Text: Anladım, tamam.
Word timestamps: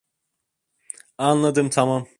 Anladım, 1.17 1.69
tamam. 1.69 2.07